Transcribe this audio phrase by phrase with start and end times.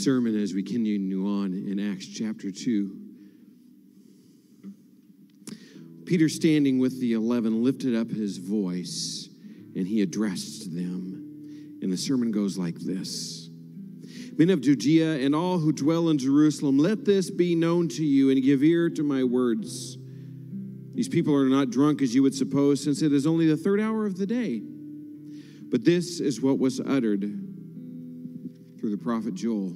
[0.00, 2.96] sermon as we continue on in Acts chapter 2.
[6.06, 9.28] Peter, standing with the eleven, lifted up his voice
[9.76, 11.78] and he addressed them.
[11.82, 13.50] And the sermon goes like this
[14.38, 18.30] Men of Judea and all who dwell in Jerusalem, let this be known to you
[18.30, 19.98] and give ear to my words.
[20.94, 23.80] These people are not drunk as you would suppose, since it is only the third
[23.80, 24.62] hour of the day.
[25.68, 27.20] But this is what was uttered
[28.80, 29.74] through the prophet Joel.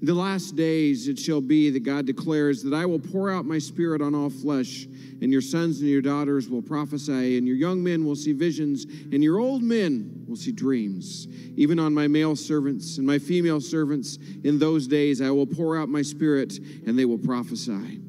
[0.00, 3.44] In the last days it shall be that God declares that I will pour out
[3.44, 4.86] my spirit on all flesh,
[5.20, 8.84] and your sons and your daughters will prophesy, and your young men will see visions,
[8.84, 11.28] and your old men will see dreams.
[11.54, 15.76] Even on my male servants and my female servants in those days I will pour
[15.76, 18.00] out my spirit, and they will prophesy.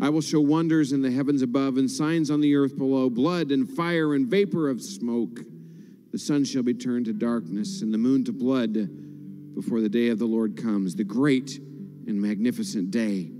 [0.00, 3.52] I will show wonders in the heavens above and signs on the earth below blood
[3.52, 5.38] and fire and vapor of smoke.
[6.10, 9.01] The sun shall be turned to darkness and the moon to blood
[9.54, 11.58] before the day of the Lord comes, the great
[12.06, 13.30] and magnificent day.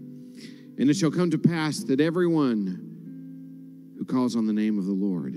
[0.78, 4.92] And it shall come to pass that everyone who calls on the name of the
[4.92, 5.34] Lord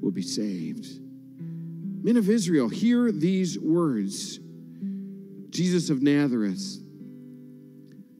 [0.00, 0.86] will be saved.
[2.02, 4.38] Men of Israel, hear these words
[5.50, 6.78] Jesus of Nazareth,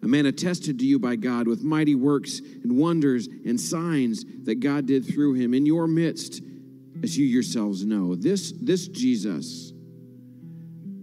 [0.03, 4.61] a man attested to you by God with mighty works and wonders and signs that
[4.61, 6.43] God did through him in your midst,
[7.03, 8.15] as you yourselves know.
[8.15, 9.73] This, this Jesus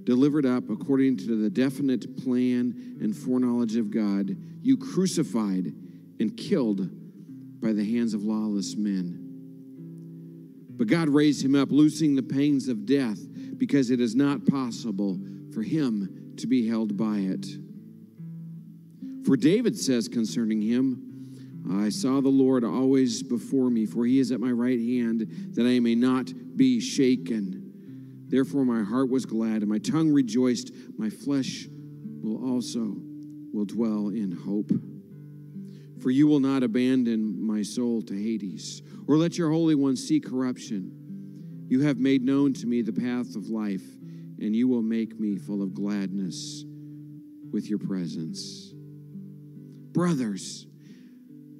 [0.07, 5.65] delivered up according to the definite plan and foreknowledge of God, you crucified
[6.21, 6.89] and killed
[7.61, 9.19] by the hands of lawless men.
[10.77, 13.19] But God raised him up, loosing the pains of death,
[13.57, 15.19] because it is not possible
[15.53, 17.45] for him to be held by it.
[19.25, 21.03] For David says concerning him,
[21.69, 25.65] I saw the Lord always before me, for he is at my right hand, that
[25.65, 27.66] I may not be shaken.
[28.27, 30.71] Therefore my heart was glad and my tongue rejoiced.
[30.97, 31.67] My flesh
[32.21, 32.97] will also
[33.53, 34.71] will dwell in hope.
[36.01, 40.19] For you will not abandon my soul to Hades, or let your Holy One see
[40.19, 40.91] corruption.
[41.69, 43.83] You have made known to me the path of life,
[44.39, 46.63] and you will make me full of gladness
[47.51, 48.73] with your presence.
[49.91, 50.66] Brothers,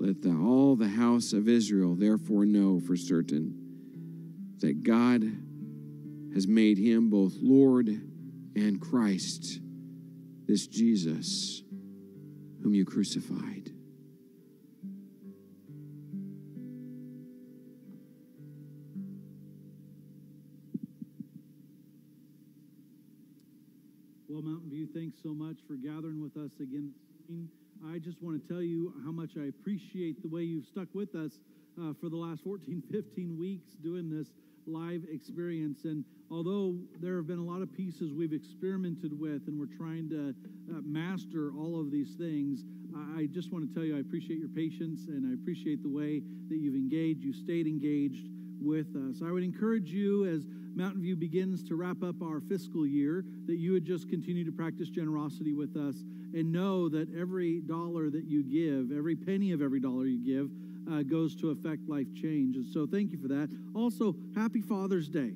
[0.00, 3.52] Let the, all the house of Israel therefore know for certain
[4.60, 5.22] that God
[6.34, 9.60] has made him both Lord and Christ,
[10.46, 11.62] this Jesus
[12.62, 13.72] whom you crucified.
[24.28, 26.92] Well, Mountain View, thanks so much for gathering with us again.
[27.86, 31.14] I just want to tell you how much I appreciate the way you've stuck with
[31.14, 31.38] us
[31.80, 34.28] uh, for the last 14, 15 weeks doing this
[34.66, 35.84] live experience.
[35.84, 40.10] And although there have been a lot of pieces we've experimented with and we're trying
[40.10, 40.34] to
[40.74, 42.64] uh, master all of these things,
[43.16, 46.20] I just want to tell you I appreciate your patience and I appreciate the way
[46.48, 48.28] that you've engaged, you stayed engaged
[48.60, 49.22] with us.
[49.24, 50.44] I would encourage you as
[50.78, 54.52] Mountain View begins to wrap up our fiscal year that you would just continue to
[54.52, 56.04] practice generosity with us
[56.34, 60.52] and know that every dollar that you give, every penny of every dollar you give,
[60.88, 62.54] uh, goes to affect life change.
[62.54, 63.50] And so thank you for that.
[63.74, 65.32] Also, happy Father's Day.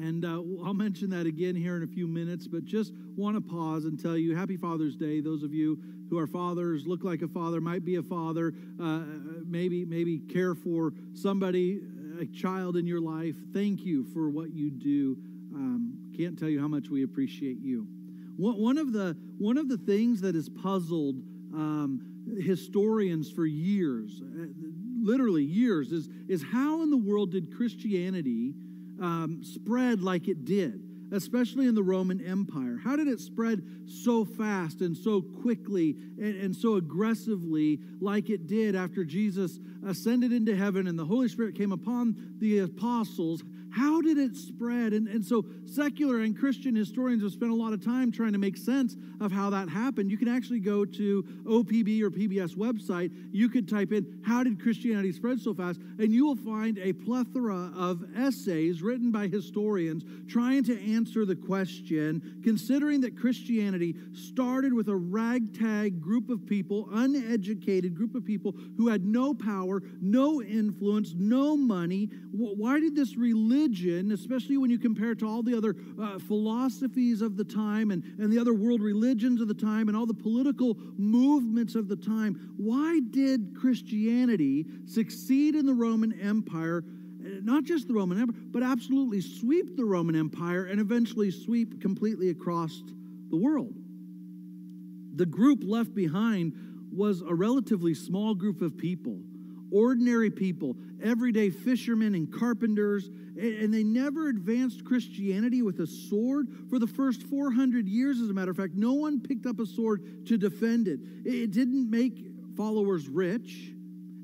[0.00, 3.42] And uh, I'll mention that again here in a few minutes, but just want to
[3.42, 5.20] pause and tell you Happy Father's Day.
[5.20, 5.78] Those of you
[6.08, 9.02] who are fathers, look like a father, might be a father, uh,
[9.44, 11.80] maybe maybe care for somebody,
[12.20, 13.34] a child in your life.
[13.52, 15.16] Thank you for what you do.
[15.54, 17.86] Um, can't tell you how much we appreciate you.
[18.36, 21.16] One of the, one of the things that has puzzled
[21.54, 22.00] um,
[22.40, 24.46] historians for years, uh,
[25.02, 28.54] literally years, is, is how in the world did Christianity
[29.00, 30.89] um, spread like it did?
[31.12, 32.78] Especially in the Roman Empire?
[32.82, 38.46] How did it spread so fast and so quickly and, and, so aggressively, like it
[38.46, 43.42] did after Jesus ascended into heaven and the Holy Spirit came upon the apostles?
[43.72, 44.92] How did it spread?
[44.92, 48.38] And, and so, secular and Christian historians have spent a lot of time trying to
[48.38, 50.10] make sense of how that happened.
[50.10, 53.12] You can actually go to OPB or PBS website.
[53.30, 55.80] You could type in, How did Christianity spread so fast?
[55.98, 61.36] And you will find a plethora of essays written by historians trying to answer the
[61.36, 68.54] question, considering that Christianity started with a ragtag group of people, uneducated group of people
[68.76, 72.08] who had no power, no influence, no money.
[72.32, 73.59] Why did this religion?
[73.60, 77.90] Religion, especially when you compare it to all the other uh, philosophies of the time
[77.90, 81.88] and, and the other world religions of the time and all the political movements of
[81.88, 86.84] the time, why did Christianity succeed in the Roman Empire?
[87.22, 91.80] Uh, not just the Roman Empire, but absolutely sweep the Roman Empire and eventually sweep
[91.80, 92.82] completely across
[93.30, 93.74] the world.
[95.16, 96.54] The group left behind
[96.92, 99.18] was a relatively small group of people
[99.72, 103.08] ordinary people, everyday fishermen and carpenters,
[103.38, 108.34] and they never advanced Christianity with a sword for the first 400 years, as a
[108.34, 108.74] matter of fact.
[108.74, 111.00] No one picked up a sword to defend it.
[111.24, 112.26] It didn't make
[112.56, 113.72] followers rich.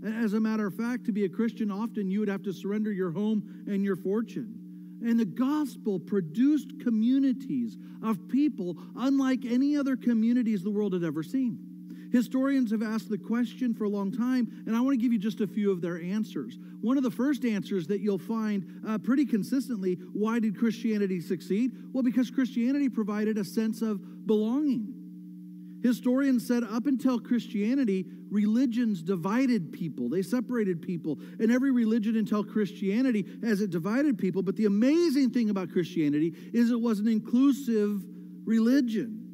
[0.04, 2.92] As a matter of fact, to be a Christian, often you would have to surrender
[2.92, 4.60] your home and your fortune.
[5.02, 11.22] And the gospel produced communities of people unlike any other communities the world had ever
[11.22, 11.58] seen.
[12.12, 15.18] Historians have asked the question for a long time, and I want to give you
[15.18, 16.58] just a few of their answers.
[16.80, 21.72] One of the first answers that you'll find uh, pretty consistently why did Christianity succeed?
[21.92, 24.92] Well, because Christianity provided a sense of belonging.
[25.82, 30.08] Historians said up until Christianity, religions divided people.
[30.08, 31.18] They separated people.
[31.38, 34.42] And every religion until Christianity, as it divided people.
[34.42, 38.02] But the amazing thing about Christianity is it was an inclusive
[38.44, 39.25] religion.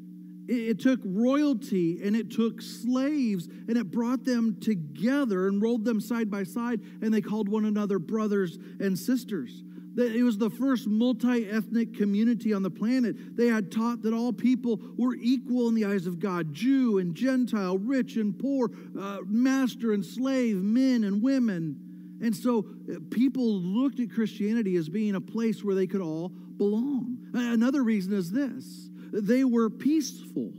[0.52, 6.00] It took royalty and it took slaves and it brought them together and rolled them
[6.00, 9.62] side by side and they called one another brothers and sisters.
[9.96, 13.36] It was the first multi ethnic community on the planet.
[13.36, 17.14] They had taught that all people were equal in the eyes of God Jew and
[17.14, 22.18] Gentile, rich and poor, uh, master and slave, men and women.
[22.22, 26.30] And so uh, people looked at Christianity as being a place where they could all
[26.30, 27.18] belong.
[27.34, 30.52] Another reason is this they were peaceful.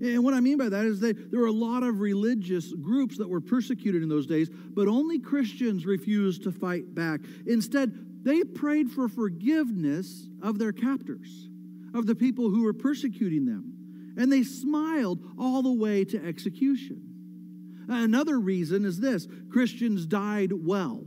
[0.00, 3.18] And what I mean by that is that there were a lot of religious groups
[3.18, 7.20] that were persecuted in those days, but only Christians refused to fight back.
[7.46, 7.92] Instead,
[8.24, 11.48] they prayed for forgiveness of their captors,
[11.94, 17.00] of the people who were persecuting them, and they smiled all the way to execution.
[17.88, 21.04] Another reason is this Christians died well.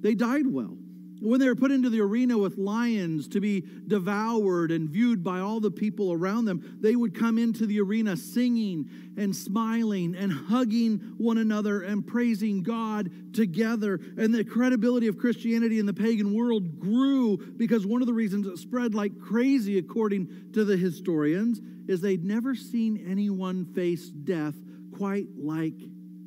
[0.00, 0.76] They died well.
[1.22, 5.38] When they were put into the arena with lions to be devoured and viewed by
[5.38, 10.32] all the people around them, they would come into the arena singing and smiling and
[10.32, 14.00] hugging one another and praising God together.
[14.18, 18.48] And the credibility of Christianity in the pagan world grew because one of the reasons
[18.48, 24.56] it spread like crazy, according to the historians, is they'd never seen anyone face death
[24.96, 25.78] quite like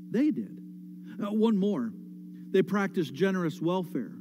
[0.09, 0.57] they did.
[1.21, 1.91] Uh, one more,
[2.51, 4.13] they practiced generous welfare.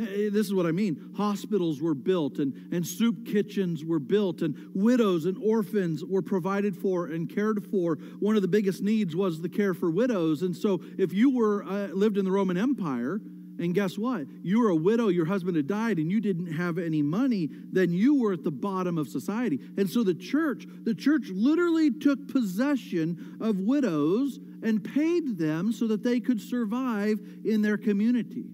[0.00, 1.12] Eh, this is what I mean.
[1.16, 6.74] Hospitals were built, and, and soup kitchens were built, and widows and orphans were provided
[6.76, 7.96] for and cared for.
[8.18, 10.42] One of the biggest needs was the care for widows.
[10.42, 13.20] And so, if you were uh, lived in the Roman Empire,
[13.58, 14.26] and guess what?
[14.42, 17.92] You were a widow, your husband had died, and you didn't have any money, then
[17.92, 19.60] you were at the bottom of society.
[19.76, 25.86] And so the church, the church literally took possession of widows and paid them so
[25.88, 28.46] that they could survive in their community.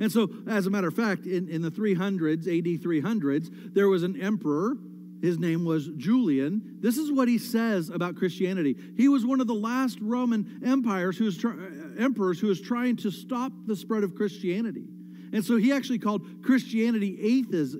[0.00, 4.02] And so, as a matter of fact, in, in the 300s, AD 300s, there was
[4.02, 4.76] an emperor.
[5.22, 6.78] His name was Julian.
[6.80, 8.76] This is what he says about Christianity.
[8.96, 12.60] He was one of the last Roman empires who was try, uh, emperors who was
[12.60, 14.86] trying to stop the spread of Christianity.
[15.32, 17.18] And so he actually called Christianity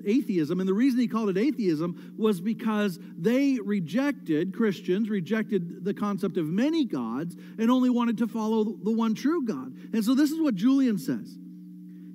[0.05, 0.59] atheism.
[0.59, 6.37] And the reason he called it atheism was because they rejected, Christians rejected the concept
[6.37, 9.73] of many gods and only wanted to follow the one true God.
[9.93, 11.37] And so this is what Julian says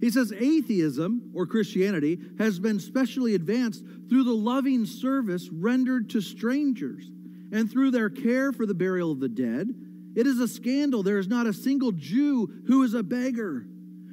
[0.02, 6.20] he says atheism, or Christianity, has been specially advanced through the loving service rendered to
[6.20, 7.08] strangers
[7.52, 9.68] and through their care for the burial of the dead.
[10.16, 13.64] It is a scandal there is not a single Jew who is a beggar,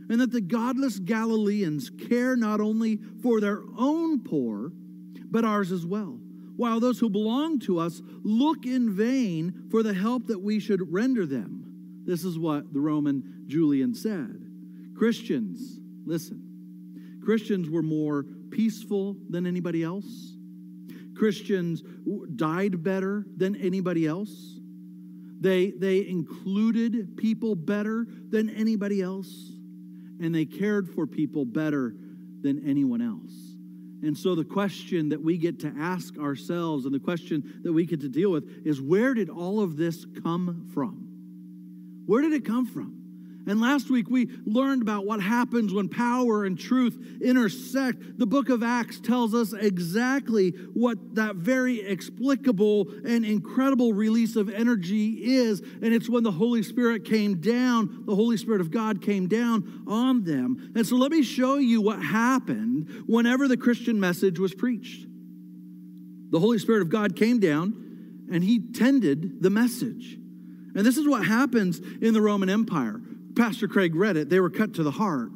[0.10, 4.72] and that the godless Galileans care not only for their own poor,
[5.32, 6.20] but ours as well.
[6.56, 10.94] While those who belong to us look in vain for the help that we should
[10.94, 12.04] render them.
[12.06, 14.49] This is what the Roman Julian said.
[15.00, 20.36] Christians, listen, Christians were more peaceful than anybody else.
[21.16, 21.82] Christians
[22.36, 24.60] died better than anybody else.
[25.40, 29.30] They, they included people better than anybody else.
[30.22, 31.96] And they cared for people better
[32.42, 33.32] than anyone else.
[34.06, 37.86] And so the question that we get to ask ourselves and the question that we
[37.86, 41.08] get to deal with is where did all of this come from?
[42.06, 42.99] Where did it come from?
[43.50, 48.20] And last week we learned about what happens when power and truth intersect.
[48.20, 54.54] The book of Acts tells us exactly what that very explicable and incredible release of
[54.54, 55.62] energy is.
[55.62, 59.84] And it's when the Holy Spirit came down, the Holy Spirit of God came down
[59.88, 60.72] on them.
[60.76, 65.08] And so let me show you what happened whenever the Christian message was preached.
[66.30, 70.20] The Holy Spirit of God came down and he tended the message.
[70.76, 73.02] And this is what happens in the Roman Empire.
[73.36, 75.32] Pastor Craig read it, they were cut to the heart.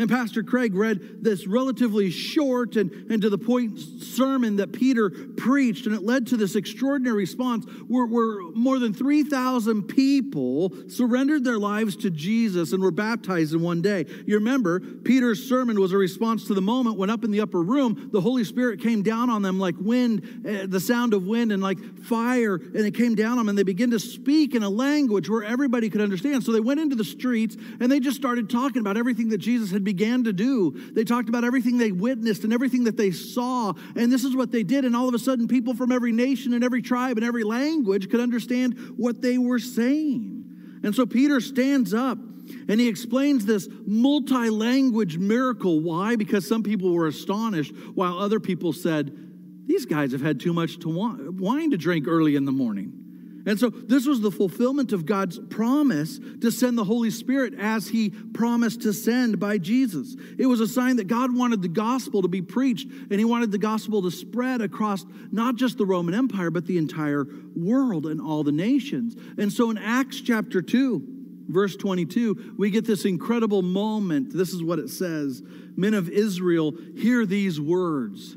[0.00, 5.10] And Pastor Craig read this relatively short and, and to the point sermon that Peter
[5.10, 11.44] preached, and it led to this extraordinary response where, where more than 3,000 people surrendered
[11.44, 14.06] their lives to Jesus and were baptized in one day.
[14.26, 17.60] You remember, Peter's sermon was a response to the moment when up in the upper
[17.60, 21.52] room, the Holy Spirit came down on them like wind, uh, the sound of wind,
[21.52, 24.62] and like fire, and it came down on them, and they began to speak in
[24.62, 26.42] a language where everybody could understand.
[26.42, 29.70] So they went into the streets and they just started talking about everything that Jesus
[29.70, 30.92] had began to do.
[30.92, 33.72] They talked about everything they witnessed and everything that they saw.
[33.96, 34.84] And this is what they did.
[34.84, 38.08] And all of a sudden, people from every nation and every tribe and every language
[38.08, 40.44] could understand what they were saying.
[40.84, 42.18] And so Peter stands up
[42.68, 45.80] and he explains this multi language miracle.
[45.80, 46.14] Why?
[46.14, 49.10] Because some people were astonished, while other people said,
[49.66, 53.09] These guys have had too much to wine to drink early in the morning.
[53.46, 57.88] And so this was the fulfillment of God's promise to send the Holy Spirit as
[57.88, 60.16] he promised to send by Jesus.
[60.38, 63.50] It was a sign that God wanted the gospel to be preached and he wanted
[63.50, 68.20] the gospel to spread across not just the Roman Empire, but the entire world and
[68.20, 69.16] all the nations.
[69.38, 74.32] And so in Acts chapter 2, verse 22, we get this incredible moment.
[74.32, 75.42] This is what it says
[75.76, 78.36] Men of Israel, hear these words.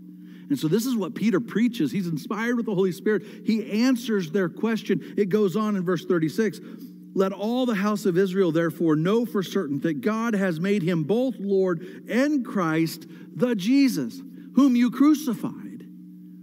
[0.51, 1.93] And so this is what Peter preaches.
[1.93, 3.23] He's inspired with the Holy Spirit.
[3.45, 5.13] He answers their question.
[5.15, 6.59] It goes on in verse 36.
[7.15, 11.03] Let all the house of Israel therefore know for certain that God has made him
[11.03, 14.21] both Lord and Christ, the Jesus,
[14.55, 15.85] whom you crucified.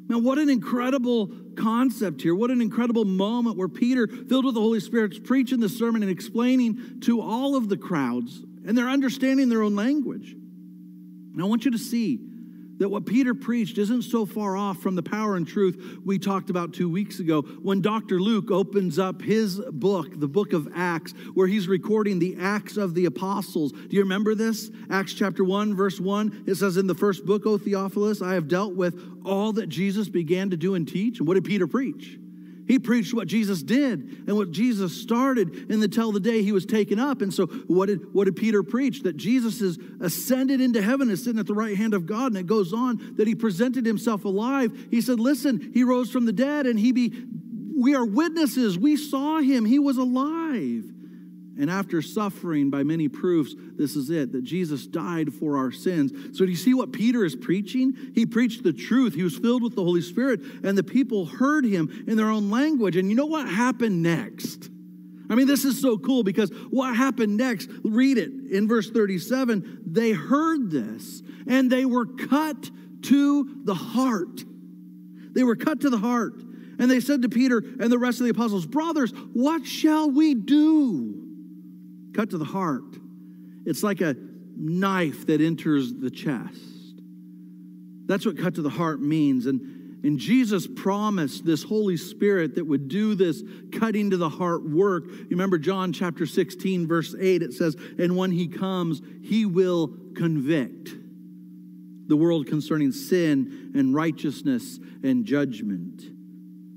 [0.08, 2.34] Now, what an incredible concept here.
[2.34, 6.02] What an incredible moment where Peter, filled with the Holy Spirit, is preaching the sermon
[6.02, 10.32] and explaining to all of the crowds, and they're understanding their own language.
[10.32, 12.27] And I want you to see
[12.78, 16.50] that what Peter preached isn't so far off from the power and truth we talked
[16.50, 18.20] about two weeks ago when Dr.
[18.20, 22.94] Luke opens up his book, the book of Acts, where he's recording the Acts of
[22.94, 23.72] the Apostles.
[23.72, 24.70] Do you remember this?
[24.90, 28.48] Acts chapter 1, verse 1, it says, In the first book, O Theophilus, I have
[28.48, 31.18] dealt with all that Jesus began to do and teach.
[31.18, 32.18] And what did Peter preach?
[32.68, 36.66] He preached what Jesus did and what Jesus started and until the day he was
[36.66, 37.22] taken up.
[37.22, 39.02] And so, what did, what did Peter preach?
[39.02, 42.26] That Jesus is ascended into heaven, is sitting at the right hand of God.
[42.26, 44.88] And it goes on that he presented himself alive.
[44.90, 47.24] He said, Listen, he rose from the dead, and he be,
[47.74, 48.78] we are witnesses.
[48.78, 50.77] We saw him, he was alive.
[51.58, 56.12] And after suffering by many proofs, this is it that Jesus died for our sins.
[56.38, 57.94] So, do you see what Peter is preaching?
[58.14, 59.14] He preached the truth.
[59.14, 62.50] He was filled with the Holy Spirit, and the people heard him in their own
[62.50, 62.96] language.
[62.96, 64.70] And you know what happened next?
[65.30, 67.68] I mean, this is so cool because what happened next?
[67.84, 69.82] Read it in verse 37.
[69.84, 72.70] They heard this and they were cut
[73.02, 74.42] to the heart.
[75.34, 76.42] They were cut to the heart.
[76.78, 80.34] And they said to Peter and the rest of the apostles, Brothers, what shall we
[80.34, 81.27] do?
[82.18, 82.96] Cut to the heart.
[83.64, 84.16] It's like a
[84.56, 86.58] knife that enters the chest.
[88.06, 89.46] That's what cut to the heart means.
[89.46, 94.68] And, and Jesus promised this Holy Spirit that would do this cutting to the heart
[94.68, 95.04] work.
[95.06, 99.94] You remember John chapter 16, verse 8, it says, And when he comes, he will
[100.16, 100.90] convict
[102.08, 106.02] the world concerning sin and righteousness and judgment.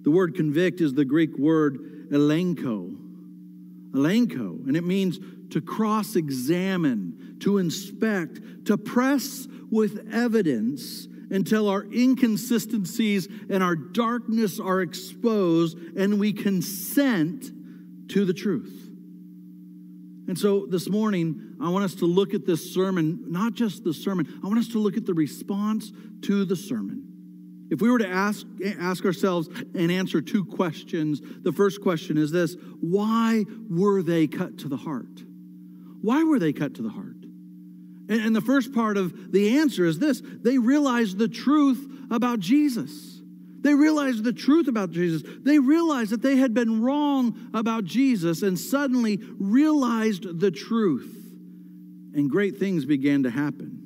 [0.03, 3.00] The word convict is the Greek word elenko
[3.91, 5.19] elenko, and it means
[5.51, 14.59] to cross examine, to inspect, to press with evidence until our inconsistencies and our darkness
[14.59, 17.51] are exposed and we consent
[18.09, 18.89] to the truth.
[20.27, 23.93] And so this morning, I want us to look at this sermon, not just the
[23.93, 25.91] sermon, I want us to look at the response
[26.23, 27.10] to the sermon.
[27.71, 28.45] If we were to ask,
[28.79, 34.59] ask ourselves and answer two questions, the first question is this Why were they cut
[34.59, 35.23] to the heart?
[36.01, 37.15] Why were they cut to the heart?
[38.09, 42.39] And, and the first part of the answer is this they realized the truth about
[42.39, 43.21] Jesus.
[43.61, 45.21] They realized the truth about Jesus.
[45.43, 51.15] They realized that they had been wrong about Jesus and suddenly realized the truth.
[52.13, 53.80] And great things began to happen.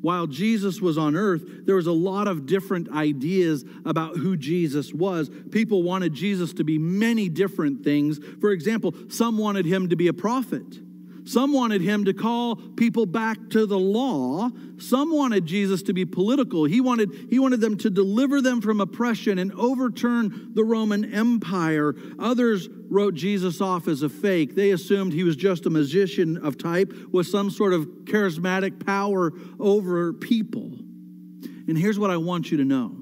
[0.00, 4.92] While Jesus was on earth, there was a lot of different ideas about who Jesus
[4.92, 5.30] was.
[5.50, 8.20] People wanted Jesus to be many different things.
[8.40, 10.85] For example, some wanted him to be a prophet.
[11.26, 14.48] Some wanted him to call people back to the law.
[14.78, 16.64] Some wanted Jesus to be political.
[16.64, 21.96] He wanted, he wanted them to deliver them from oppression and overturn the Roman Empire.
[22.20, 24.54] Others wrote Jesus off as a fake.
[24.54, 29.32] They assumed he was just a magician of type with some sort of charismatic power
[29.58, 30.78] over people.
[31.66, 32.96] And here's what I want you to know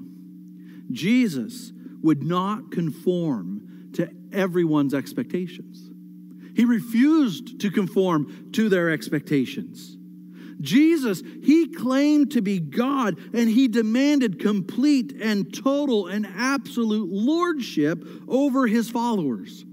[0.91, 5.91] Jesus would not conform to everyone's expectations.
[6.55, 9.97] He refused to conform to their expectations.
[10.61, 18.05] Jesus, he claimed to be God and he demanded complete and total and absolute lordship
[18.27, 19.65] over his followers.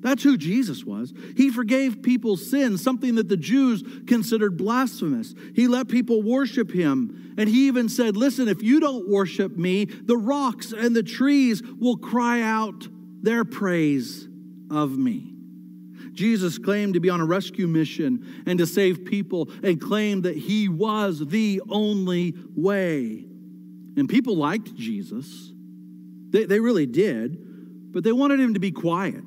[0.00, 1.12] That's who Jesus was.
[1.36, 5.34] He forgave people's sins, something that the Jews considered blasphemous.
[5.54, 7.34] He let people worship him.
[7.38, 11.62] And he even said, Listen, if you don't worship me, the rocks and the trees
[11.80, 12.86] will cry out
[13.22, 14.28] their praise
[14.70, 15.35] of me.
[16.16, 20.36] Jesus claimed to be on a rescue mission and to save people and claimed that
[20.36, 23.24] he was the only way.
[23.96, 25.52] And people liked Jesus.
[26.30, 29.24] They, they really did, but they wanted him to be quiet.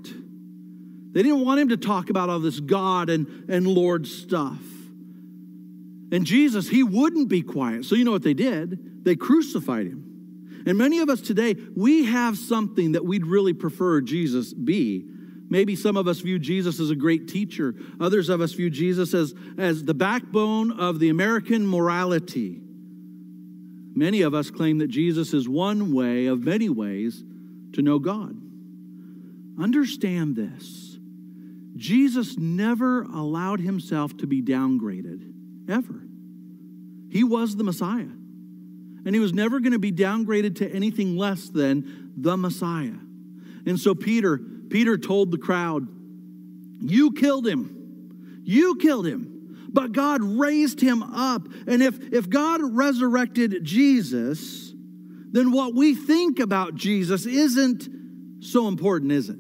[1.12, 4.60] They didn't want him to talk about all this God and, and Lord stuff.
[6.12, 7.86] And Jesus, he wouldn't be quiet.
[7.86, 9.06] So you know what they did?
[9.06, 10.64] They crucified him.
[10.66, 15.06] And many of us today, we have something that we'd really prefer Jesus be
[15.50, 17.74] Maybe some of us view Jesus as a great teacher.
[18.00, 22.62] Others of us view Jesus as, as the backbone of the American morality.
[23.96, 27.24] Many of us claim that Jesus is one way of many ways
[27.74, 28.40] to know God.
[29.60, 30.98] Understand this
[31.76, 35.32] Jesus never allowed himself to be downgraded,
[35.68, 36.02] ever.
[37.10, 38.12] He was the Messiah,
[39.06, 42.98] and he was never going to be downgraded to anything less than the Messiah.
[43.66, 45.88] And so, Peter, Peter told the crowd,
[46.82, 48.42] You killed him.
[48.44, 49.68] You killed him.
[49.72, 51.48] But God raised him up.
[51.68, 54.74] And if, if God resurrected Jesus,
[55.32, 57.88] then what we think about Jesus isn't
[58.44, 59.38] so important, is it?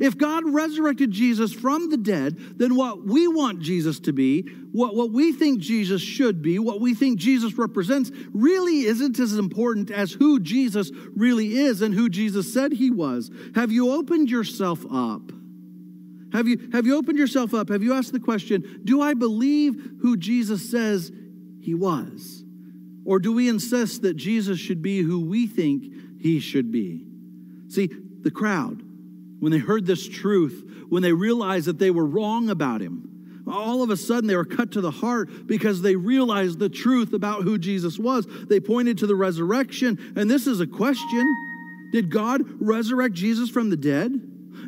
[0.00, 4.94] If God resurrected Jesus from the dead, then what we want Jesus to be, what,
[4.94, 9.90] what we think Jesus should be, what we think Jesus represents, really isn't as important
[9.90, 13.30] as who Jesus really is and who Jesus said he was.
[13.54, 15.32] Have you opened yourself up?
[16.32, 17.70] Have you, have you opened yourself up?
[17.70, 21.10] Have you asked the question, do I believe who Jesus says
[21.60, 22.44] he was?
[23.04, 27.06] Or do we insist that Jesus should be who we think he should be?
[27.68, 27.88] See,
[28.20, 28.82] the crowd,
[29.40, 33.82] when they heard this truth, when they realized that they were wrong about him, all
[33.82, 37.42] of a sudden they were cut to the heart because they realized the truth about
[37.42, 38.26] who Jesus was.
[38.48, 43.70] They pointed to the resurrection, and this is a question Did God resurrect Jesus from
[43.70, 44.12] the dead?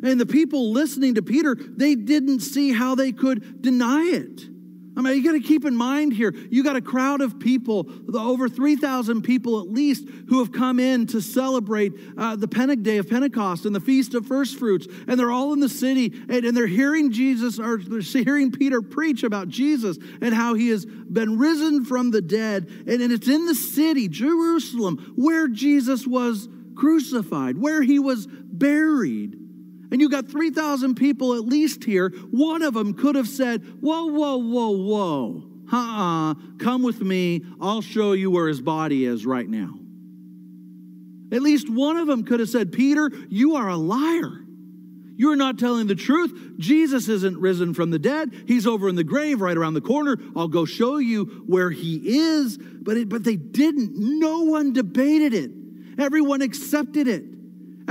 [0.03, 4.50] And the people listening to Peter, they didn't see how they could deny it.
[4.95, 7.89] I mean, you got to keep in mind here, you got a crowd of people,
[8.13, 12.97] over 3,000 people at least, who have come in to celebrate uh, the Pente- Day
[12.97, 14.87] of Pentecost and the Feast of First Fruits.
[15.07, 18.81] And they're all in the city and, and they're hearing Jesus, or they're hearing Peter
[18.81, 22.67] preach about Jesus and how he has been risen from the dead.
[22.67, 29.40] And, and it's in the city, Jerusalem, where Jesus was crucified, where he was buried.
[29.91, 32.09] And you got 3,000 people at least here.
[32.31, 35.43] One of them could have said, Whoa, whoa, whoa, whoa.
[35.71, 37.43] Uh uh Come with me.
[37.59, 39.75] I'll show you where his body is right now.
[41.33, 44.41] At least one of them could have said, Peter, you are a liar.
[45.15, 46.55] You're not telling the truth.
[46.57, 48.31] Jesus isn't risen from the dead.
[48.47, 50.17] He's over in the grave right around the corner.
[50.35, 52.57] I'll go show you where he is.
[52.57, 53.91] But, it, but they didn't.
[53.95, 55.51] No one debated it,
[55.99, 57.23] everyone accepted it.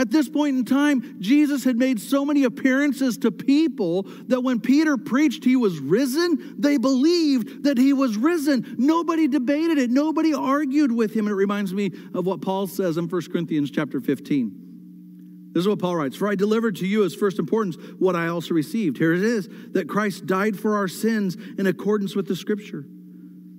[0.01, 4.59] At this point in time, Jesus had made so many appearances to people that when
[4.59, 8.77] Peter preached he was risen, they believed that he was risen.
[8.79, 11.27] Nobody debated it, nobody argued with him.
[11.27, 15.51] And it reminds me of what Paul says in 1 Corinthians chapter 15.
[15.53, 18.29] This is what Paul writes For I delivered to you as first importance what I
[18.29, 18.97] also received.
[18.97, 22.87] Here it is that Christ died for our sins in accordance with the scripture,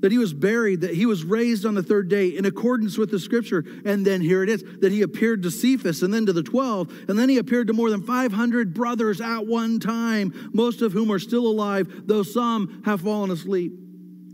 [0.01, 3.11] that he was buried, that he was raised on the third day in accordance with
[3.11, 3.63] the scripture.
[3.85, 7.05] And then here it is that he appeared to Cephas and then to the 12,
[7.07, 11.11] and then he appeared to more than 500 brothers at one time, most of whom
[11.11, 13.73] are still alive, though some have fallen asleep.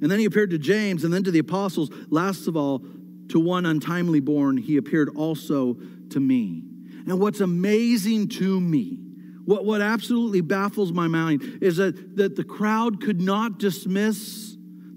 [0.02, 1.90] And then he appeared to James and then to the apostles.
[2.10, 2.84] Last of all,
[3.30, 5.78] to one untimely born, he appeared also
[6.12, 6.64] to me.
[7.08, 9.00] And what's amazing to me,
[9.46, 14.47] what, what absolutely baffles my mind, is that, that the crowd could not dismiss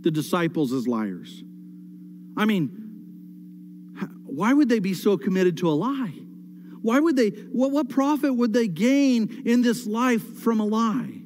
[0.03, 1.43] the disciples as liars.
[2.37, 2.71] I mean,
[4.25, 6.15] why would they be so committed to a lie?
[6.83, 11.20] Why would they, what, what profit would they gain in this life from a lie?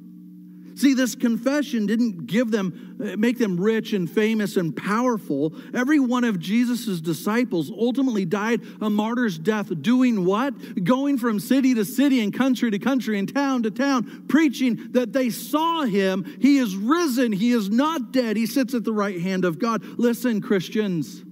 [0.77, 5.55] See, this confession didn't give them, uh, make them rich and famous and powerful.
[5.73, 10.85] Every one of Jesus' disciples ultimately died a martyr's death doing what?
[10.85, 15.13] Going from city to city and country to country and town to town, preaching that
[15.13, 16.25] they saw him.
[16.41, 17.33] He is risen.
[17.33, 18.37] He is not dead.
[18.37, 19.85] He sits at the right hand of God.
[19.97, 21.23] Listen, Christians,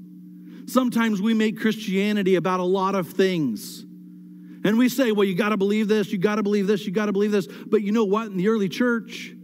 [0.66, 3.84] sometimes we make Christianity about a lot of things.
[4.64, 6.92] And we say, well, you got to believe this, you got to believe this, you
[6.92, 7.46] got to believe this.
[7.46, 8.28] But you know what?
[8.28, 9.34] In the early church,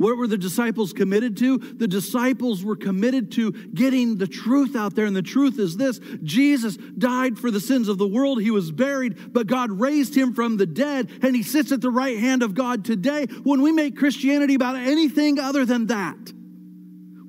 [0.00, 1.58] what were the disciples committed to?
[1.58, 5.04] The disciples were committed to getting the truth out there.
[5.04, 8.40] And the truth is this Jesus died for the sins of the world.
[8.40, 11.90] He was buried, but God raised him from the dead, and he sits at the
[11.90, 13.26] right hand of God today.
[13.42, 16.32] When we make Christianity about anything other than that,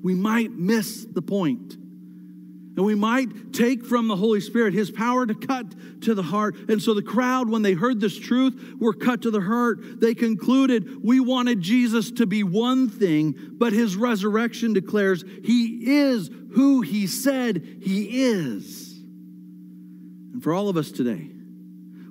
[0.02, 1.76] we might miss the point.
[2.74, 6.56] And we might take from the Holy Spirit his power to cut to the heart.
[6.70, 10.00] And so the crowd, when they heard this truth, were cut to the heart.
[10.00, 16.30] They concluded, We wanted Jesus to be one thing, but his resurrection declares he is
[16.54, 18.92] who he said he is.
[20.32, 21.28] And for all of us today,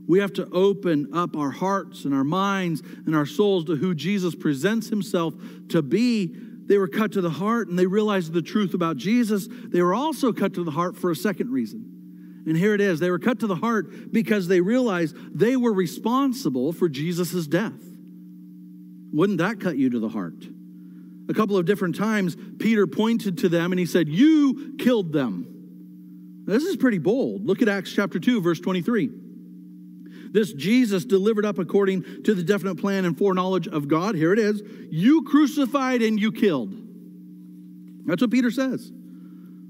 [0.08, 3.96] we have to open up our hearts and our minds and our souls to who
[3.96, 5.34] Jesus presents himself
[5.70, 6.36] to be
[6.72, 9.46] they were cut to the heart and they realized the truth about Jesus.
[9.52, 12.44] They were also cut to the heart for a second reason.
[12.48, 13.02] And here it is.
[13.02, 17.74] They were cut to the heart because they realized they were responsible for Jesus' death.
[19.12, 20.46] Wouldn't that cut you to the heart?
[21.28, 26.46] A couple of different times, Peter pointed to them and he said, You killed them.
[26.46, 27.46] this is pretty bold.
[27.46, 29.10] Look at Acts chapter 2, verse 23.
[30.32, 34.16] This Jesus delivered up according to the definite plan and foreknowledge of God.
[34.16, 34.62] Here it is.
[34.90, 36.74] You crucified and you killed.
[38.06, 38.92] That's what Peter says.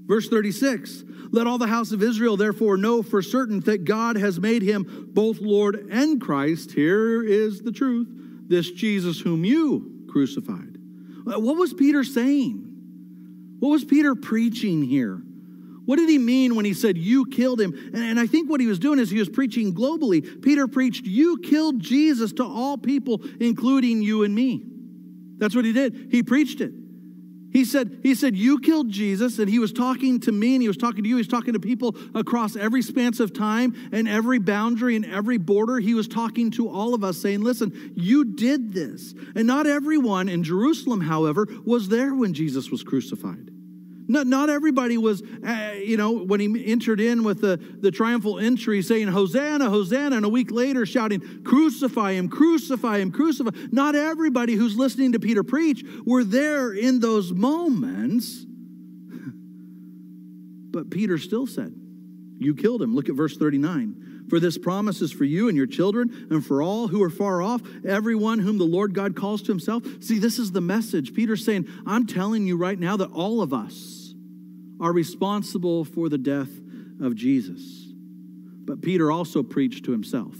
[0.06, 4.38] Verse 36 Let all the house of Israel therefore know for certain that God has
[4.38, 6.72] made him both Lord and Christ.
[6.72, 8.08] Here is the truth
[8.48, 10.76] this Jesus whom you crucified.
[11.24, 12.68] What was Peter saying?
[13.58, 15.22] What was Peter preaching here?
[15.84, 17.72] What did he mean when he said, You killed him?
[17.72, 20.40] And, and, I think what he was doing is he was preaching globally.
[20.42, 24.64] Peter preached, You killed Jesus to all people, including you and me.
[25.38, 26.08] That's what he did.
[26.10, 26.72] He preached it.
[27.52, 30.68] He said, he said, You killed Jesus, and he was talking to me and he
[30.68, 31.16] was talking to you.
[31.16, 35.36] He was talking to people across every span of time and every boundary and every
[35.36, 35.78] border.
[35.78, 39.14] He was talking to all of us, saying, Listen, you did this.
[39.34, 43.50] And not everyone in Jerusalem, however, was there when Jesus was crucified.
[44.12, 48.38] Not, not everybody was, uh, you know, when he entered in with the, the triumphal
[48.38, 53.50] entry saying, Hosanna, Hosanna, and a week later shouting, Crucify him, crucify him, crucify.
[53.70, 58.44] Not everybody who's listening to Peter preach were there in those moments.
[60.70, 61.74] But Peter still said,
[62.38, 62.94] You killed him.
[62.94, 64.26] Look at verse 39.
[64.28, 67.40] For this promise is for you and your children, and for all who are far
[67.40, 69.84] off, everyone whom the Lord God calls to himself.
[70.00, 71.14] See, this is the message.
[71.14, 74.01] Peter's saying, I'm telling you right now that all of us
[74.82, 76.50] are responsible for the death
[77.00, 77.86] of Jesus.
[78.64, 80.34] But Peter also preached to himself.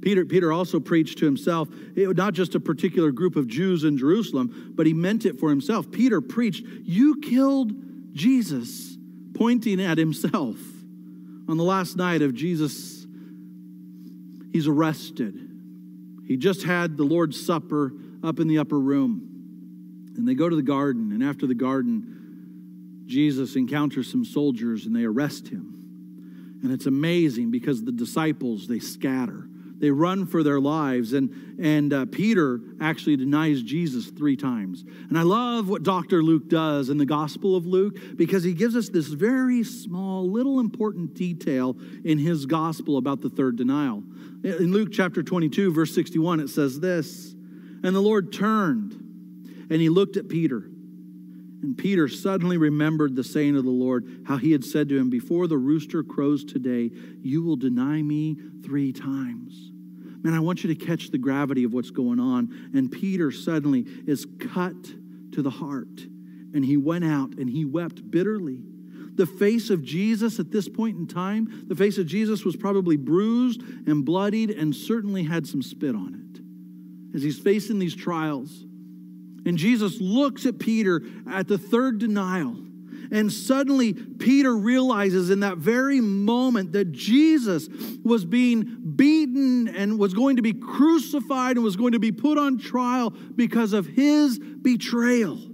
[0.00, 3.98] Peter, Peter also preached to himself, it, not just a particular group of Jews in
[3.98, 5.90] Jerusalem, but he meant it for himself.
[5.90, 7.72] Peter preached, You killed
[8.14, 8.96] Jesus,
[9.34, 10.56] pointing at himself.
[11.48, 13.06] On the last night of Jesus,
[14.52, 15.48] he's arrested.
[16.26, 17.92] He just had the Lord's Supper
[18.22, 19.26] up in the upper room.
[20.16, 22.19] And they go to the garden, and after the garden,
[23.10, 26.60] Jesus encounters some soldiers and they arrest him.
[26.62, 29.48] And it's amazing because the disciples, they scatter.
[29.78, 31.14] They run for their lives.
[31.14, 34.84] And, and uh, Peter actually denies Jesus three times.
[35.08, 36.22] And I love what Dr.
[36.22, 40.60] Luke does in the Gospel of Luke because he gives us this very small, little
[40.60, 44.04] important detail in his gospel about the third denial.
[44.44, 47.34] In Luke chapter 22, verse 61, it says this
[47.82, 48.92] And the Lord turned
[49.70, 50.70] and he looked at Peter.
[51.62, 55.10] And Peter suddenly remembered the saying of the Lord, how he had said to him,
[55.10, 56.90] Before the rooster crows today,
[57.22, 59.70] you will deny me three times.
[60.22, 62.70] Man, I want you to catch the gravity of what's going on.
[62.74, 64.74] And Peter suddenly is cut
[65.32, 66.00] to the heart.
[66.52, 68.62] And he went out and he wept bitterly.
[69.14, 72.96] The face of Jesus at this point in time, the face of Jesus was probably
[72.96, 76.20] bruised and bloodied and certainly had some spit on it
[77.14, 78.64] as he's facing these trials.
[79.46, 82.56] And Jesus looks at Peter at the third denial.
[83.12, 87.68] And suddenly, Peter realizes in that very moment that Jesus
[88.04, 92.38] was being beaten and was going to be crucified and was going to be put
[92.38, 95.49] on trial because of his betrayal.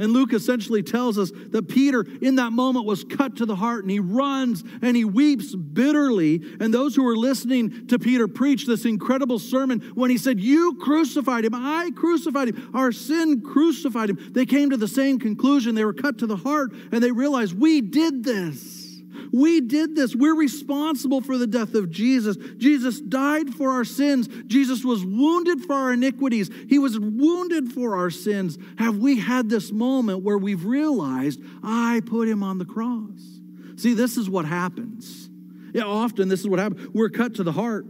[0.00, 3.84] And Luke essentially tells us that Peter, in that moment, was cut to the heart
[3.84, 6.40] and he runs and he weeps bitterly.
[6.58, 10.78] And those who were listening to Peter preach this incredible sermon, when he said, You
[10.80, 15.74] crucified him, I crucified him, our sin crucified him, they came to the same conclusion.
[15.74, 18.79] They were cut to the heart and they realized, We did this.
[19.32, 20.14] We did this.
[20.14, 22.36] We're responsible for the death of Jesus.
[22.56, 24.28] Jesus died for our sins.
[24.46, 26.50] Jesus was wounded for our iniquities.
[26.68, 28.58] He was wounded for our sins.
[28.78, 33.20] Have we had this moment where we've realized, I put him on the cross?
[33.76, 35.30] See, this is what happens.
[35.72, 36.88] Yeah, often this is what happens.
[36.92, 37.86] We're cut to the heart.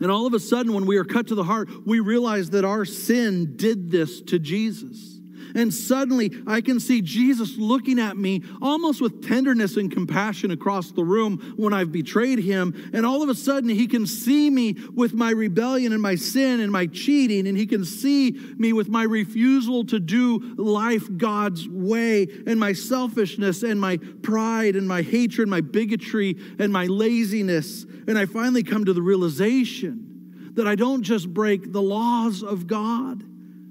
[0.00, 2.64] And all of a sudden, when we are cut to the heart, we realize that
[2.64, 5.11] our sin did this to Jesus.
[5.54, 10.92] And suddenly I can see Jesus looking at me almost with tenderness and compassion across
[10.92, 12.90] the room when I've betrayed him.
[12.92, 16.60] And all of a sudden he can see me with my rebellion and my sin
[16.60, 17.46] and my cheating.
[17.46, 22.72] And he can see me with my refusal to do life God's way and my
[22.72, 27.84] selfishness and my pride and my hatred, my bigotry and my laziness.
[28.06, 32.66] And I finally come to the realization that I don't just break the laws of
[32.66, 33.24] God.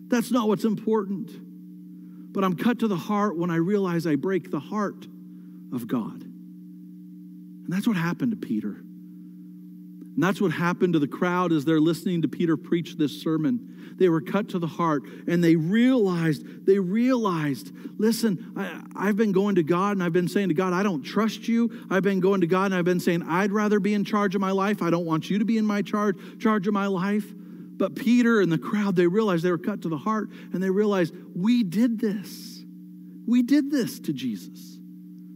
[0.07, 1.50] That's not what's important.
[2.31, 5.07] But I'm cut to the heart when I realize I break the heart
[5.73, 6.23] of God.
[6.23, 8.81] And that's what happened to Peter.
[10.15, 13.95] And that's what happened to the crowd as they're listening to Peter preach this sermon.
[13.97, 18.53] They were cut to the heart and they realized, they realized, listen,
[18.95, 21.47] I, have been going to God and I've been saying to God, I don't trust
[21.47, 21.85] you.
[21.89, 24.41] I've been going to God and I've been saying, I'd rather be in charge of
[24.41, 24.81] my life.
[24.81, 27.25] I don't want you to be in my charge, charge of my life.
[27.81, 30.69] But Peter and the crowd, they realized they were cut to the heart and they
[30.69, 32.63] realized, we did this.
[33.25, 34.77] We did this to Jesus.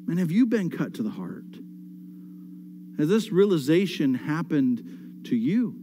[0.08, 1.58] And have you been cut to the heart?
[3.00, 5.76] Has this realization happened to you?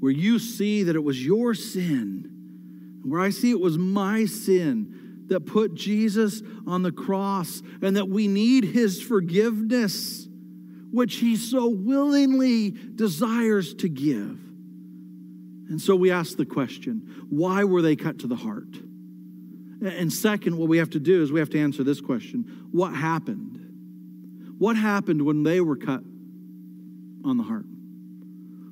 [0.00, 5.26] Where you see that it was your sin, where I see it was my sin
[5.28, 10.26] that put Jesus on the cross, and that we need his forgiveness
[10.90, 14.38] which he so willingly desires to give.
[15.68, 18.76] And so we ask the question why were they cut to the heart?
[19.82, 22.94] And second, what we have to do is we have to answer this question what
[22.94, 24.54] happened?
[24.58, 26.02] What happened when they were cut
[27.24, 27.66] on the heart?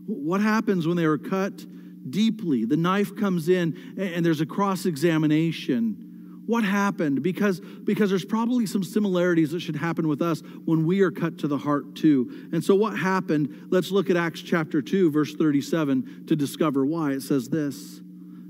[0.06, 1.64] What happens when they were cut
[2.08, 2.64] deeply?
[2.64, 6.03] The knife comes in and there's a cross examination
[6.46, 7.22] what happened?
[7.22, 11.38] Because, because there's probably some similarities that should happen with us when we are cut
[11.38, 12.48] to the heart too.
[12.52, 13.68] And so, what happened?
[13.70, 17.12] Let's look at Acts chapter 2, verse 37 to discover why.
[17.12, 18.00] It says this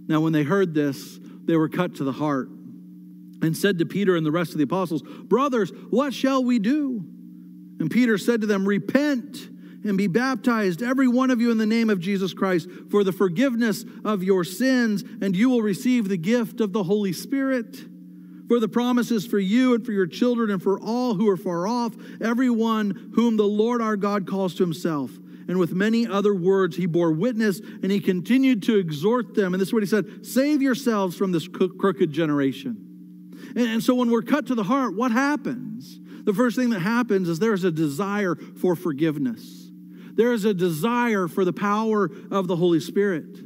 [0.09, 2.48] Now, when they heard this, they were cut to the heart
[3.42, 7.04] and said to Peter and the rest of the apostles, Brothers, what shall we do?
[7.78, 9.50] And Peter said to them, Repent
[9.84, 13.12] and be baptized, every one of you, in the name of Jesus Christ, for the
[13.12, 17.76] forgiveness of your sins, and you will receive the gift of the Holy Spirit.
[18.48, 21.66] For the promises for you and for your children and for all who are far
[21.66, 25.10] off, everyone whom the Lord our God calls to himself.
[25.48, 29.54] And with many other words, he bore witness and he continued to exhort them.
[29.54, 32.84] And this is what he said Save yourselves from this crooked generation.
[33.56, 35.98] And, so when we're cut to the heart, what happens?
[36.24, 39.63] The first thing that happens is there's a desire for forgiveness
[40.14, 43.38] there is a desire for the power of the Holy Spirit.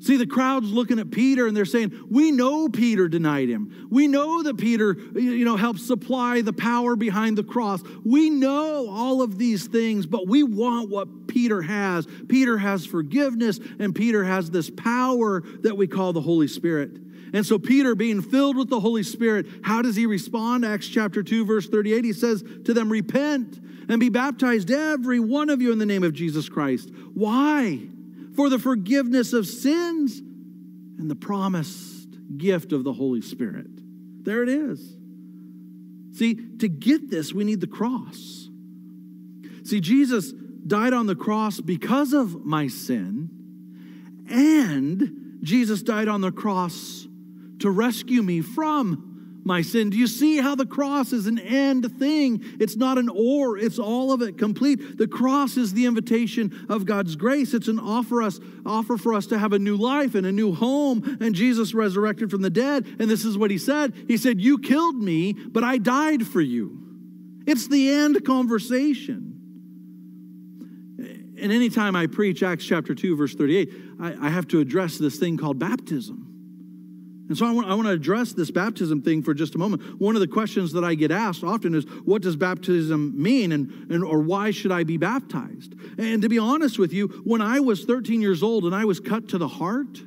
[0.00, 3.88] See, the crowd's looking at Peter and they're saying, We know Peter denied him.
[3.90, 7.82] We know that Peter, you know, helped supply the power behind the cross.
[8.04, 12.06] We know all of these things, but we want what Peter has.
[12.28, 16.92] Peter has forgiveness, and Peter has this power that we call the Holy Spirit.
[17.34, 20.64] And so, Peter, being filled with the Holy Spirit, how does he respond?
[20.64, 25.50] Acts chapter 2, verse 38, he says to them, Repent and be baptized, every one
[25.50, 26.90] of you, in the name of Jesus Christ.
[27.14, 27.80] Why?
[28.34, 33.66] for the forgiveness of sins and the promised gift of the Holy Spirit.
[34.24, 34.96] There it is.
[36.12, 38.48] See, to get this, we need the cross.
[39.64, 40.32] See, Jesus
[40.66, 43.30] died on the cross because of my sin,
[44.28, 47.06] and Jesus died on the cross
[47.60, 49.09] to rescue me from
[49.44, 49.90] my sin.
[49.90, 52.40] Do you see how the cross is an end thing?
[52.60, 54.98] It's not an or, it's all of it complete.
[54.98, 57.54] The cross is the invitation of God's grace.
[57.54, 60.54] It's an offer us offer for us to have a new life and a new
[60.54, 62.86] home and Jesus resurrected from the dead.
[62.98, 63.94] And this is what he said.
[64.06, 66.78] He said, "You killed me, but I died for you."
[67.46, 69.30] It's the end conversation.
[71.40, 75.18] And anytime I preach Acts chapter 2, verse 38, I, I have to address this
[75.18, 76.29] thing called baptism.
[77.30, 80.00] And so I want, I want to address this baptism thing for just a moment.
[80.00, 83.70] One of the questions that I get asked often is, what does baptism mean and,
[83.88, 85.76] and or why should I be baptized?
[85.96, 88.98] And to be honest with you, when I was 13 years old and I was
[88.98, 90.00] cut to the heart,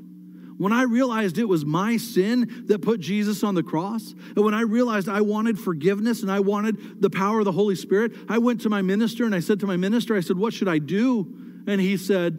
[0.57, 4.53] when I realized it was my sin that put Jesus on the cross, and when
[4.53, 8.39] I realized I wanted forgiveness and I wanted the power of the Holy Spirit, I
[8.39, 10.79] went to my minister and I said to my minister, I said, What should I
[10.79, 11.63] do?
[11.67, 12.37] And he said,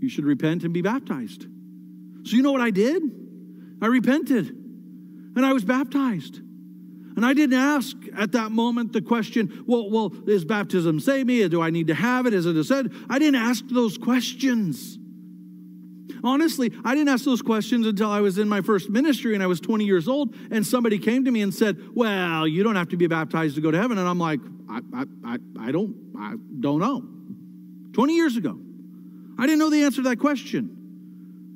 [0.00, 1.42] You should repent and be baptized.
[1.42, 3.27] So you know what I did?
[3.80, 6.40] I repented and I was baptized.
[7.18, 11.48] And I didn't ask at that moment the question, well, well, is baptism save me?
[11.48, 12.32] Do I need to have it?
[12.32, 12.92] Is it a said?
[13.10, 14.98] I didn't ask those questions.
[16.22, 19.46] Honestly, I didn't ask those questions until I was in my first ministry and I
[19.46, 22.90] was 20 years old, and somebody came to me and said, Well, you don't have
[22.90, 23.98] to be baptized to go to heaven.
[23.98, 27.02] And I'm like, I, I, I, I don't, I don't know.
[27.94, 28.58] 20 years ago.
[29.38, 30.77] I didn't know the answer to that question.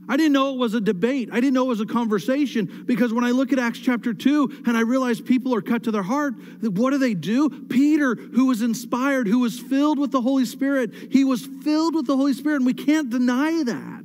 [0.09, 1.29] I didn't know it was a debate.
[1.33, 4.65] I didn't know it was a conversation because when I look at Acts chapter 2
[4.67, 7.49] and I realize people are cut to their heart, what do they do?
[7.69, 12.07] Peter, who was inspired, who was filled with the Holy Spirit, he was filled with
[12.07, 14.03] the Holy Spirit, and we can't deny that.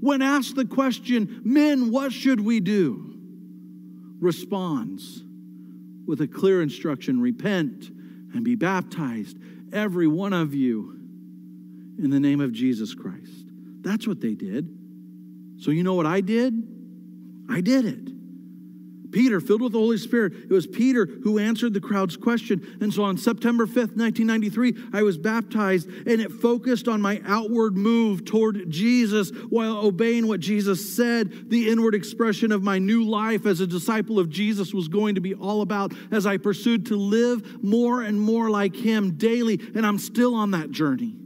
[0.00, 3.08] When asked the question, Men, what should we do?
[4.20, 5.22] responds
[6.06, 7.90] with a clear instruction repent
[8.34, 9.38] and be baptized,
[9.72, 10.98] every one of you,
[11.98, 13.44] in the name of Jesus Christ.
[13.80, 14.77] That's what they did.
[15.58, 16.54] So, you know what I did?
[17.50, 18.08] I did it.
[19.10, 22.78] Peter, filled with the Holy Spirit, it was Peter who answered the crowd's question.
[22.80, 27.76] And so on September 5th, 1993, I was baptized, and it focused on my outward
[27.76, 31.50] move toward Jesus while obeying what Jesus said.
[31.50, 35.20] The inward expression of my new life as a disciple of Jesus was going to
[35.20, 39.60] be all about as I pursued to live more and more like Him daily.
[39.74, 41.16] And I'm still on that journey.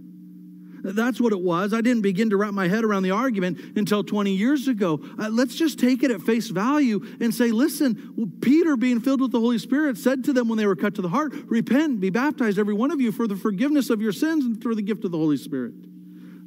[0.84, 1.72] That's what it was.
[1.72, 5.00] I didn't begin to wrap my head around the argument until 20 years ago.
[5.18, 9.30] Uh, let's just take it at face value and say, listen, Peter, being filled with
[9.30, 12.10] the Holy Spirit, said to them when they were cut to the heart, Repent, be
[12.10, 15.04] baptized, every one of you, for the forgiveness of your sins and for the gift
[15.04, 15.74] of the Holy Spirit.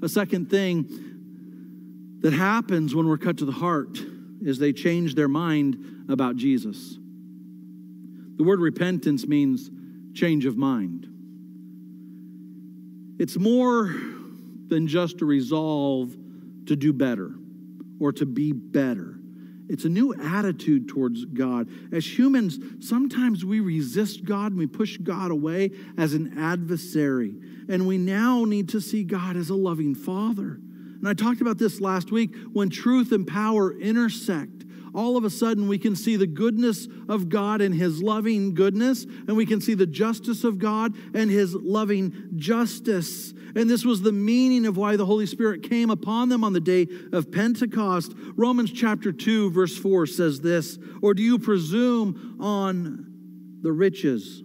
[0.01, 3.97] A second thing that happens when we're cut to the heart
[4.41, 6.97] is they change their mind about Jesus.
[8.35, 9.69] The word repentance means
[10.13, 11.07] change of mind.
[13.17, 13.95] It's more
[14.67, 16.15] than just a resolve
[16.67, 17.35] to do better
[17.99, 19.19] or to be better.
[19.67, 21.69] It's a new attitude towards God.
[21.91, 27.33] As humans, sometimes we resist God and we push God away as an adversary.
[27.67, 30.59] And we now need to see God as a loving Father.
[30.99, 34.64] And I talked about this last week when truth and power intersect
[34.95, 39.03] all of a sudden we can see the goodness of God and His loving goodness,
[39.03, 43.33] and we can see the justice of God and His loving justice.
[43.55, 46.59] And this was the meaning of why the Holy Spirit came upon them on the
[46.59, 48.13] day of Pentecost.
[48.35, 53.05] Romans chapter 2, verse 4 says this Or do you presume on
[53.61, 54.43] the riches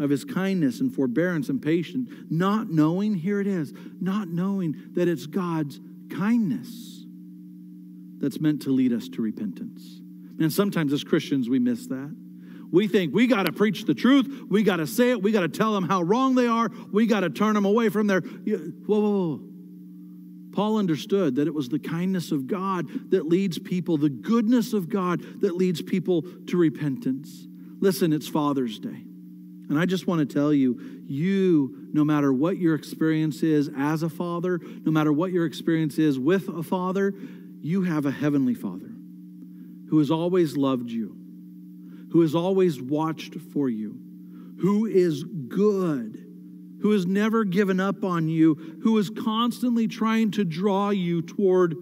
[0.00, 5.06] of his kindness and forbearance and patience, not knowing, here it is, not knowing that
[5.06, 5.78] it's God's
[6.10, 7.03] kindness
[8.20, 10.00] that's meant to lead us to repentance.
[10.38, 12.14] And sometimes as Christians, we miss that.
[12.72, 14.46] We think we got to preach the truth.
[14.50, 15.22] We got to say it.
[15.22, 16.70] We got to tell them how wrong they are.
[16.92, 18.20] We got to turn them away from their.
[18.20, 19.40] Whoa, whoa, whoa.
[20.52, 24.88] Paul understood that it was the kindness of God that leads people, the goodness of
[24.88, 27.46] God that leads people to repentance.
[27.80, 29.04] Listen, it's Father's Day.
[29.68, 34.02] And I just want to tell you, you, no matter what your experience is as
[34.02, 37.14] a father, no matter what your experience is with a father,
[37.64, 38.94] you have a heavenly father
[39.88, 41.16] who has always loved you,
[42.12, 43.98] who has always watched for you,
[44.60, 46.22] who is good,
[46.82, 51.74] who has never given up on you, who is constantly trying to draw you toward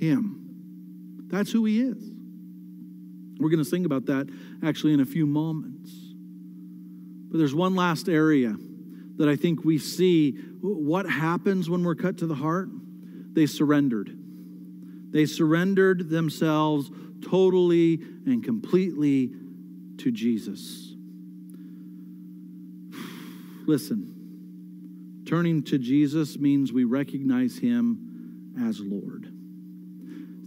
[0.00, 1.26] him.
[1.28, 2.02] That's who he is.
[3.38, 4.30] We're going to sing about that
[4.64, 5.92] actually in a few moments.
[7.30, 8.56] But there's one last area
[9.18, 10.30] that I think we see
[10.62, 12.70] what happens when we're cut to the heart.
[13.34, 14.15] They surrendered.
[15.10, 16.90] They surrendered themselves
[17.22, 19.32] totally and completely
[19.98, 20.94] to Jesus.
[23.66, 29.32] Listen, turning to Jesus means we recognize him as Lord.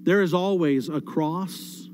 [0.03, 1.87] There is always a cross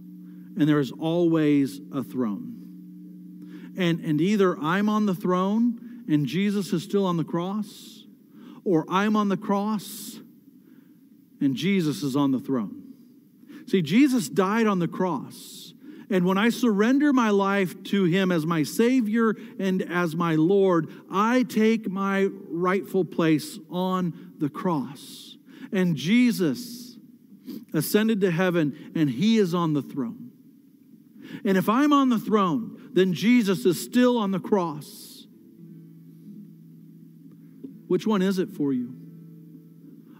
[0.57, 3.73] and there is always a throne.
[3.77, 8.03] And, and either I'm on the throne and Jesus is still on the cross,
[8.63, 10.19] or I'm on the cross
[11.41, 12.93] and Jesus is on the throne.
[13.67, 15.73] See, Jesus died on the cross.
[16.09, 20.89] And when I surrender my life to Him as my Savior and as my Lord,
[21.09, 25.37] I take my rightful place on the cross.
[25.71, 26.97] And Jesus
[27.73, 30.31] ascended to heaven, and He is on the throne.
[31.43, 35.25] And if I'm on the throne, then Jesus is still on the cross.
[37.87, 39.04] Which one is it for you?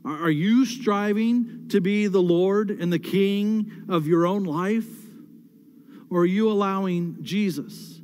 [0.05, 4.85] Are you striving to be the Lord and the King of your own life?
[6.11, 7.99] Or are you allowing Jesus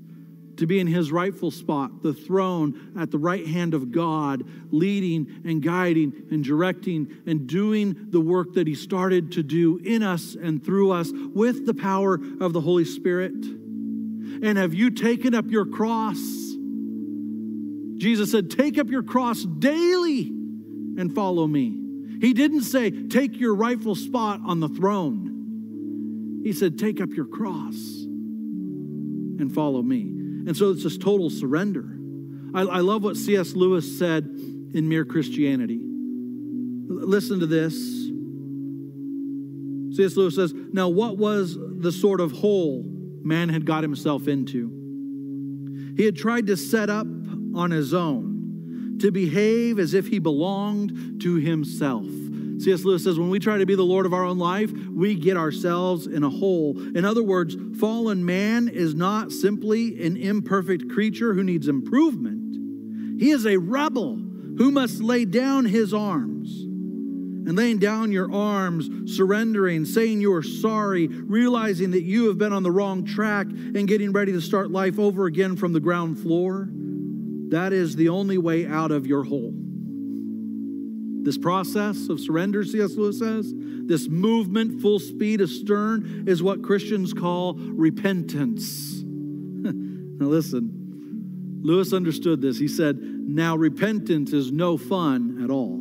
[0.58, 5.42] to be in his rightful spot, the throne at the right hand of God, leading
[5.46, 10.36] and guiding and directing and doing the work that he started to do in us
[10.36, 13.34] and through us with the power of the Holy Spirit?
[13.34, 16.18] And have you taken up your cross?
[17.98, 21.81] Jesus said, Take up your cross daily and follow me.
[22.22, 26.42] He didn't say, Take your rightful spot on the throne.
[26.44, 27.76] He said, Take up your cross
[29.42, 30.02] and follow me.
[30.02, 31.98] And so it's this total surrender.
[32.54, 33.54] I, I love what C.S.
[33.54, 34.24] Lewis said
[34.74, 35.80] in Mere Christianity.
[35.82, 37.74] Listen to this.
[39.98, 40.16] C.S.
[40.16, 42.84] Lewis says, Now, what was the sort of hole
[43.24, 45.94] man had got himself into?
[45.98, 47.08] He had tried to set up
[47.56, 48.31] on his own,
[49.02, 52.06] to behave as if he belonged to himself.
[52.60, 52.84] C.S.
[52.84, 55.36] Lewis says, when we try to be the Lord of our own life, we get
[55.36, 56.80] ourselves in a hole.
[56.96, 63.32] In other words, fallen man is not simply an imperfect creature who needs improvement, he
[63.32, 64.16] is a rebel
[64.58, 66.62] who must lay down his arms.
[67.44, 72.54] And laying down your arms, surrendering, saying you are sorry, realizing that you have been
[72.54, 76.20] on the wrong track, and getting ready to start life over again from the ground
[76.20, 76.70] floor,
[77.52, 79.54] that is the only way out of your hole.
[81.24, 82.96] This process of surrender, C.S.
[82.96, 89.02] Lewis says, this movement full speed astern is what Christians call repentance.
[89.04, 92.58] now, listen, Lewis understood this.
[92.58, 95.80] He said, Now repentance is no fun at all.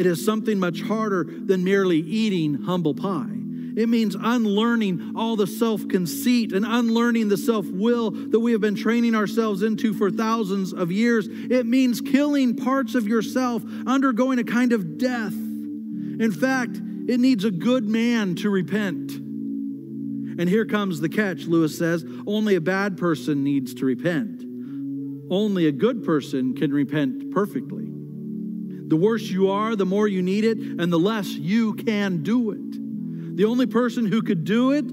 [0.00, 3.37] It is something much harder than merely eating humble pie.
[3.78, 8.60] It means unlearning all the self conceit and unlearning the self will that we have
[8.60, 11.28] been training ourselves into for thousands of years.
[11.30, 15.32] It means killing parts of yourself, undergoing a kind of death.
[15.32, 16.76] In fact,
[17.06, 19.12] it needs a good man to repent.
[19.12, 24.42] And here comes the catch, Lewis says only a bad person needs to repent.
[25.30, 27.86] Only a good person can repent perfectly.
[27.86, 32.50] The worse you are, the more you need it, and the less you can do
[32.50, 32.87] it.
[33.38, 34.84] The only person who could do it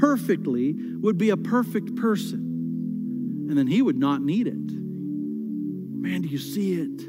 [0.00, 3.46] perfectly would be a perfect person.
[3.48, 4.52] And then he would not need it.
[4.52, 7.08] Man, do you see it?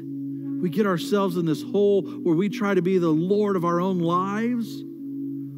[0.62, 3.82] We get ourselves in this hole where we try to be the Lord of our
[3.82, 4.82] own lives.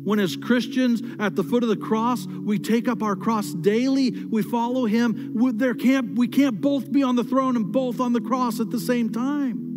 [0.02, 4.10] When, as Christians at the foot of the cross, we take up our cross daily,
[4.10, 5.32] we follow Him.
[5.56, 8.70] There can't, we can't both be on the throne and both on the cross at
[8.70, 9.68] the same time.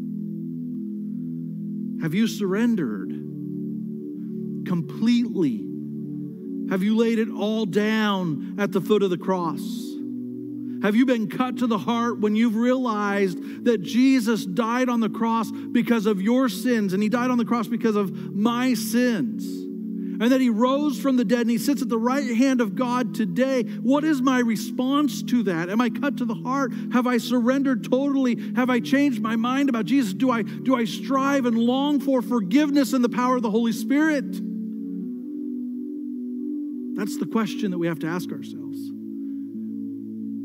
[2.01, 3.22] Have you surrendered?
[4.65, 5.65] Completely?
[6.69, 9.61] Have you laid it all down at the foot of the cross?
[10.83, 15.09] Have you been cut to the heart when you've realized that Jesus died on the
[15.09, 19.45] cross because of your sins and he died on the cross because of my sins?
[19.45, 22.75] And that he rose from the dead and he sits at the right hand of
[22.75, 23.63] God today.
[23.63, 25.69] What is my response to that?
[25.69, 26.73] Am I cut to the heart?
[26.91, 28.53] Have I surrendered totally?
[28.55, 30.13] Have I changed my mind about Jesus?
[30.13, 33.71] Do I, do I strive and long for forgiveness and the power of the Holy
[33.71, 34.52] Spirit?
[37.03, 38.77] That's the question that we have to ask ourselves.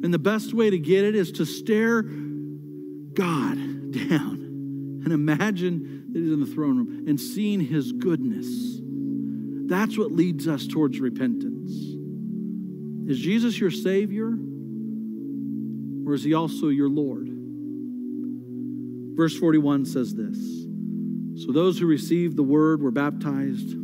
[0.03, 3.55] And the best way to get it is to stare God
[3.93, 8.49] down and imagine that He's in the throne room and seeing His goodness.
[9.69, 11.71] That's what leads us towards repentance.
[13.09, 14.37] Is Jesus your Savior?
[16.09, 17.29] Or is He also your Lord?
[19.17, 20.39] Verse 41 says this
[21.41, 23.75] So those who received the word were baptized,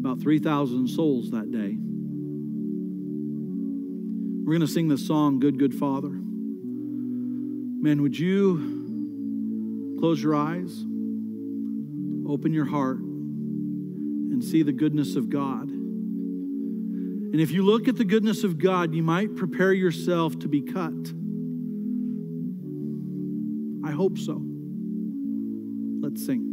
[0.00, 1.76] about 3,000 souls that day.
[4.46, 6.08] We're going to sing the song, Good, Good Father.
[6.08, 10.84] Man, would you close your eyes,
[12.28, 15.68] open your heart, and see the goodness of God?
[15.68, 20.62] And if you look at the goodness of God, you might prepare yourself to be
[20.62, 20.92] cut.
[23.84, 24.40] I hope so.
[26.00, 26.45] Let's sing.